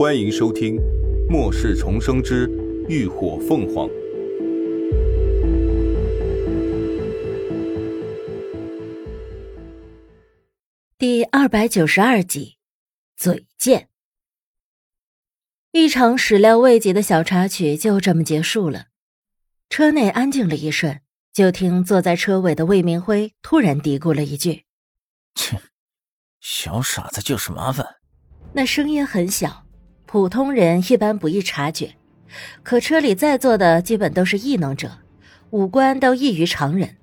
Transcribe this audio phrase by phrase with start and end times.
[0.00, 0.76] 欢迎收听
[1.30, 2.48] 《末世重生之
[2.88, 3.86] 浴火凤凰》
[10.96, 12.56] 第二百九十二集，
[13.14, 13.90] 嘴贱。
[15.72, 18.86] 一场始料未及的小插曲就这么结束了。
[19.68, 24.64] 车内安静了一瞬，就听坐在车尾的魏明辉突然嘀咕了一句
[25.36, 25.60] ：“切，
[26.40, 27.96] 小傻子就是麻烦。”
[28.56, 29.66] 那声音很小。
[30.12, 31.92] 普通人一般不易察觉，
[32.64, 34.90] 可车里在座的基本都是异能者，
[35.50, 36.96] 五官都异于常人，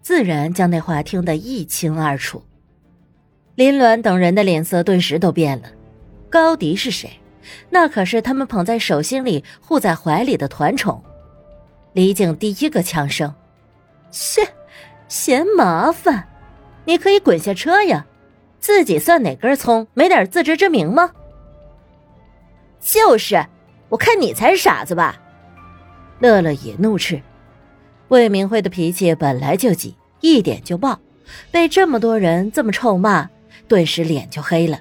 [0.00, 2.42] 自然将那话听得一清二楚。
[3.54, 5.68] 林鸾等人的脸色顿时都变了。
[6.30, 7.10] 高迪是谁？
[7.68, 11.04] 那可是他们捧在手心里、护在怀里的团宠。
[11.92, 13.34] 李景第一个呛声
[14.10, 14.40] ：“切，
[15.06, 16.26] 嫌麻烦？
[16.86, 18.06] 你可以滚下车呀！
[18.58, 19.86] 自己算哪根葱？
[19.92, 21.10] 没点自知之明吗？”
[22.88, 23.44] 就是，
[23.90, 25.20] 我看你才是傻子吧！
[26.20, 27.20] 乐乐也怒斥，
[28.08, 30.98] 魏明慧的脾气本来就急，一点就爆，
[31.50, 33.28] 被这么多人这么臭骂，
[33.68, 34.80] 顿时脸就黑了，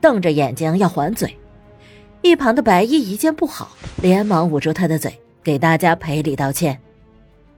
[0.00, 1.36] 瞪着眼睛要还嘴。
[2.22, 6.80] 一旁的白衣一见不好，连忙捂住他的嘴，给大家赔礼道歉。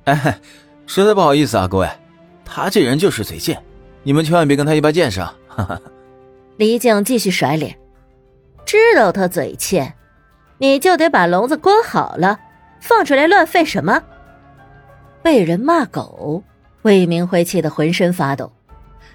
[0.04, 0.40] 哎，
[0.86, 1.86] 实在不好意思啊，各位，
[2.42, 3.62] 他这人就是嘴贱，
[4.02, 5.36] 你们千万别跟他一般见识啊！
[5.46, 5.78] 哈哈。
[6.56, 7.76] 李靖继续甩脸。
[8.64, 9.94] 知道他嘴欠，
[10.58, 12.38] 你就得把笼子关好了，
[12.80, 14.02] 放出来乱吠什么？
[15.22, 16.42] 被人骂狗，
[16.82, 18.52] 魏明辉气得浑身发抖，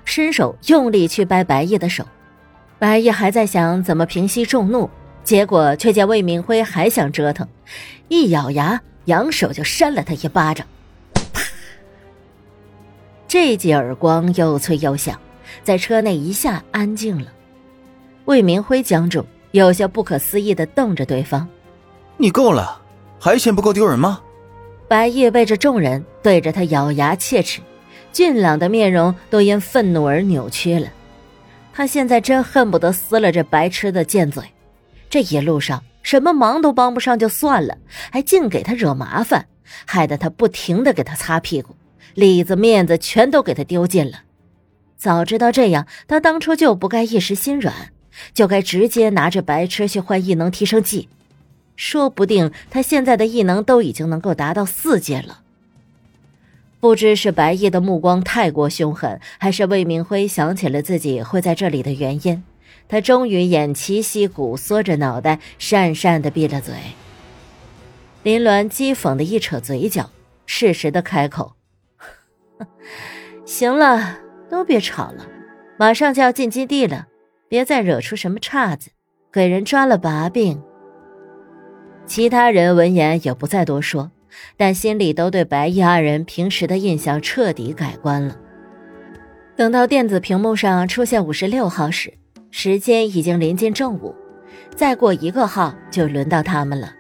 [0.04, 2.06] 伸手用力去掰白夜的手。
[2.78, 4.90] 白夜还在想怎么平息众怒，
[5.24, 7.48] 结果却见魏明辉还想折腾，
[8.10, 10.68] 一咬牙，扬手就扇了他一巴掌。
[11.34, 11.42] 啪！
[13.28, 15.18] 这记耳光又脆又响，
[15.64, 17.32] 在车内一下安静了。
[18.26, 19.26] 魏明辉僵住。
[19.56, 21.48] 有些不可思议的瞪着对方，
[22.18, 22.82] 你够了，
[23.18, 24.20] 还嫌不够丢人吗？
[24.86, 27.62] 白夜背着众人对着他咬牙切齿，
[28.12, 30.90] 俊朗的面容都因愤怒而扭曲了。
[31.72, 34.44] 他现在真恨不得撕了这白痴的贱嘴。
[35.10, 37.78] 这一路上什么忙都帮不上就算了，
[38.12, 39.48] 还净给他惹麻烦，
[39.86, 41.74] 害得他不停的给他擦屁股，
[42.14, 44.24] 里子面子全都给他丢尽了。
[44.98, 47.74] 早知道这样，他当初就不该一时心软。
[48.34, 51.10] 就该直接拿着白痴去换异能提升剂，
[51.76, 55.42] 说不定他现在的异能都已经能够达到四阶了。
[56.80, 62.44] 不知是白夜的目光太过凶狠，还是魏明辉想起了自己会在这里的原因，
[62.88, 66.76] 他终于偃旗息鼓，缩着脑袋，讪讪的闭了嘴。
[68.22, 70.12] 林鸾讥讽的一扯嘴角，
[70.46, 71.54] 适时的开口
[73.46, 75.26] ：“行了，都别吵了，
[75.78, 77.08] 马上就要进基地了。”
[77.48, 78.92] 别再惹出什么岔子，
[79.32, 80.62] 给人抓了把柄。
[82.06, 84.12] 其他人闻言也不再多说，
[84.58, 88.38] 但心里都对白衣二人平时的印象彻底改观了。
[89.56, 92.14] 等到电子屏幕上出现五十六号时，
[92.52, 94.14] 时间已经临近正午，
[94.76, 96.94] 再过一个号就轮到他们了。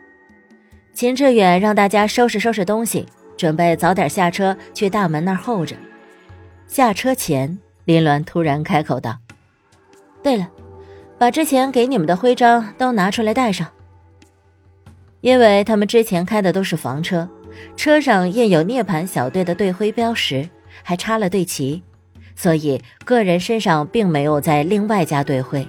[0.93, 5.75] 秦志远让大家收拾收拾东西，准备早点下车去大门那儿候着。
[6.67, 9.17] 下车前，林鸾突然开口道。
[10.25, 10.49] 对了，
[11.19, 13.67] 把之前给你们的徽章都拿出来带上。
[15.21, 17.29] 因为他们之前开的都是房车，
[17.77, 20.49] 车上印有涅槃小队的队徽标识，
[20.81, 21.83] 还插了队旗，
[22.35, 25.67] 所以个人身上并没有在另外加队徽。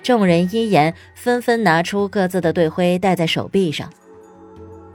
[0.00, 3.90] 众人一言，纷纷拿出各自的队徽戴在手臂上。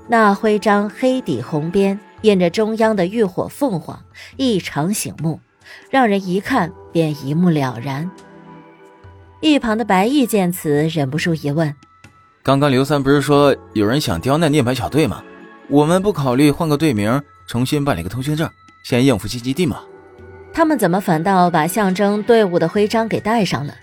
[0.08, 4.02] 那徽章黑底红边，印着中央的浴火凤凰，
[4.38, 5.42] 异常醒目，
[5.90, 8.10] 让人一看便一目了然。
[9.42, 11.74] 一旁的白毅见此，忍不住疑问
[12.44, 15.24] ：“刚刚刘三不是说有人想刁难涅槃小队吗？
[15.68, 18.48] 我们不考虑换个队名，重新办理个通行证，
[18.84, 19.82] 先应付新基地吗？”
[20.54, 23.74] 他们怎么反倒把象征队伍的徽章给带上了？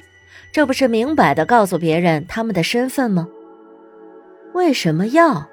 [0.52, 3.26] 这不是明摆的告诉别人他们的身份吗？
[4.54, 5.48] 为什么要？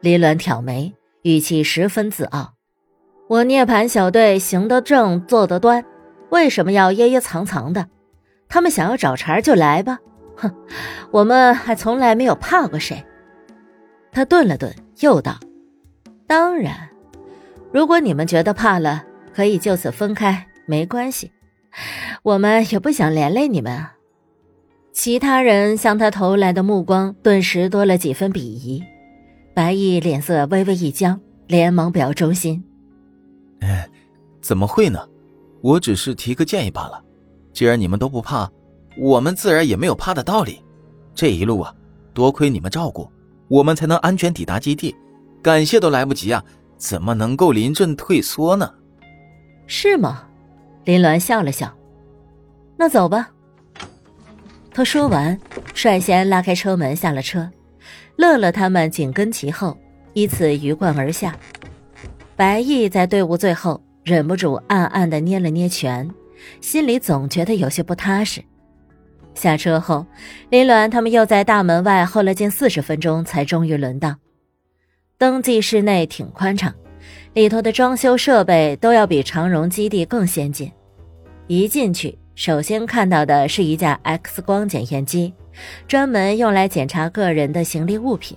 [0.00, 2.54] 李鸾挑眉，语气十分自傲
[3.28, 5.84] ：“我涅槃小队行得正，坐得端，
[6.30, 7.88] 为什么要掖掖藏藏的？”
[8.48, 9.98] 他们想要找茬就来吧，
[10.36, 10.54] 哼，
[11.10, 13.04] 我们还从来没有怕过谁。
[14.12, 15.38] 他顿了顿，又道
[16.26, 16.88] ：“当然，
[17.72, 19.04] 如果你们觉得怕了，
[19.34, 21.32] 可以就此分开，没关系。
[22.22, 23.86] 我们也不想连累你们。”
[24.92, 28.82] 其他人向他投来的目光顿时多了几分鄙夷。
[29.54, 32.64] 白毅脸色微微一僵，连忙表忠心
[33.60, 33.86] ：“哎，
[34.40, 35.06] 怎么会呢？
[35.60, 37.02] 我只是提个建议罢了。”
[37.56, 38.46] 既然你们都不怕，
[38.98, 40.62] 我们自然也没有怕的道理。
[41.14, 41.74] 这一路啊，
[42.12, 43.10] 多亏你们照顾，
[43.48, 44.94] 我们才能安全抵达基地，
[45.42, 46.44] 感谢都来不及啊！
[46.76, 48.70] 怎么能够临阵退缩呢？
[49.66, 50.24] 是吗？
[50.84, 51.74] 林鸾笑了笑。
[52.76, 53.30] 那走吧。
[54.70, 55.40] 他说完，
[55.72, 57.50] 率先拉开车门下了车，
[58.16, 59.78] 乐乐他们紧跟其后，
[60.12, 61.34] 依次鱼贯而下。
[62.36, 66.06] 白毅在队伍最后，忍不住暗暗的捏了捏拳，
[66.60, 68.42] 心里总觉得有些不踏实。
[69.34, 70.06] 下车后，
[70.50, 74.16] 林鸾他们又在大门外候了近四十分钟，才终于轮到。
[75.18, 76.74] 登记室内挺宽敞，
[77.34, 80.70] 里头的装修设备都要比长荣基地更先进。
[81.46, 85.32] 一进去，首先看到的是一架 X 光检验机，
[85.86, 88.36] 专门用来检查个人的行李物品。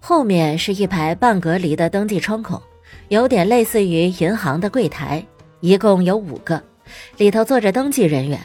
[0.00, 2.62] 后面是一排半隔离的登记窗口。
[3.08, 5.24] 有点类似于银行的柜台，
[5.60, 6.62] 一共有五个，
[7.16, 8.38] 里头坐着登记人员，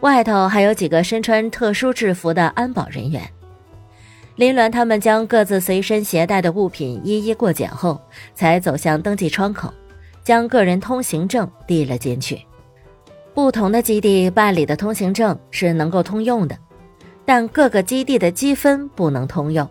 [0.00, 3.22] 外头还有几个身穿特殊制服的安保人员。
[4.36, 8.00] 林鸾他们将各自随身携带的物品一一过检后，
[8.34, 9.72] 才走向登记窗口，
[10.24, 12.40] 将个人通行证递了进去。
[13.34, 16.56] 不同的基地办理的通行证是能够通用的，
[17.24, 19.68] 但各个基地的积分不能通用。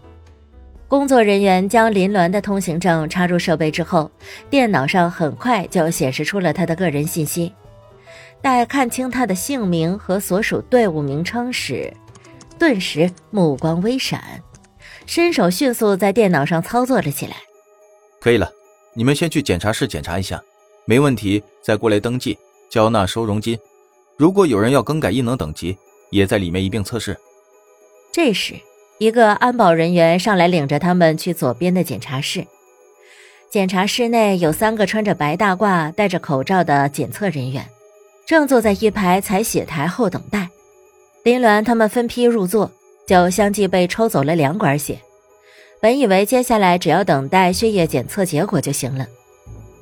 [0.87, 4.09] 工作人员将林鸾的通行证插入设备之后，
[4.49, 7.53] 电脑上很快就显示出了他的个人信息。
[8.41, 11.93] 待看清他的姓名和所属队伍名称时，
[12.57, 14.41] 顿时目光微闪，
[15.05, 17.35] 伸手迅速在电脑上操作了起来。
[18.19, 18.51] 可以了，
[18.93, 20.41] 你们先去检查室检查一下，
[20.85, 22.37] 没问题再过来登记，
[22.69, 23.57] 交纳收容金。
[24.17, 25.77] 如果有人要更改异能等级，
[26.09, 27.17] 也在里面一并测试。
[28.11, 28.55] 这时。
[29.01, 32.45] 一个安保人员上来，领着他们去左边的检查室。
[33.49, 37.65] 检查室内有三个穿着白大褂、戴着口罩的检测人员，
[38.29, 40.47] 正坐在一排采血台后等待。
[41.23, 42.71] 林鸾他们分批入座，
[43.07, 44.99] 就相继被抽走了两管血。
[45.81, 49.07] 本以为接下来只要等待血液检测结果就行了，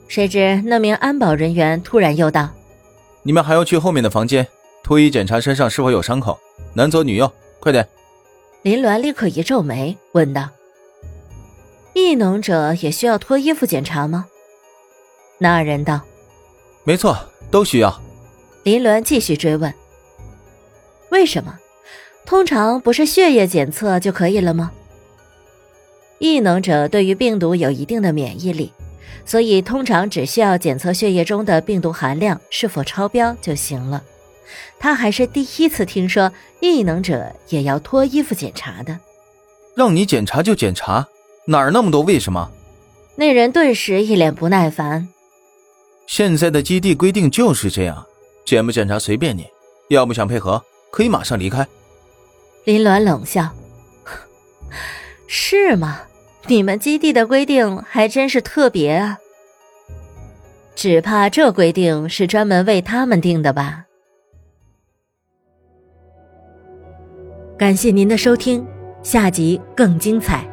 [0.08, 2.50] 谁知那名安保人员突然又道
[3.22, 4.48] ：“你们还要去后面的房间，
[4.82, 6.40] 脱衣检查身上是否有伤口，
[6.74, 7.30] 男左女右，
[7.60, 7.86] 快点。”
[8.64, 10.48] 林鸾立刻一皱眉，问道
[11.94, 14.28] ：“异能者也需要脱衣服检查吗？”
[15.38, 16.00] 那人道
[16.88, 17.18] ：“没错，
[17.52, 17.94] 都需要。”
[18.68, 19.74] 林鸾继续追问
[21.10, 21.58] ：“为什么？
[22.26, 24.74] 通常不是血液检测就可以了吗？”
[26.20, 28.74] 异能者对于病毒有一定的免疫力，
[29.26, 34.04] 所以通常只需要检测血液中的病毒含量是否超标就行了。
[34.78, 36.30] 他还是第一次听说
[36.60, 39.00] 异能者也要脱衣服检查的。
[39.76, 41.08] 让你检查就检查，
[41.46, 42.52] 哪儿那么多为什么？
[43.16, 45.08] 那人顿时一脸不耐烦。
[46.06, 48.06] 现在的基地规定就是这样，
[48.48, 49.46] 检不检查随便你，
[49.90, 51.68] 要不想配合可以马上离开。
[52.64, 53.50] 林鸾冷笑
[55.28, 56.00] ：“是吗？
[56.48, 59.18] 你们基地的规定还真是特别啊。
[60.76, 63.84] 只怕这规定是专门为他们定的吧。”
[67.60, 68.66] 感谢您的收听，
[69.04, 70.47] 下集更精彩。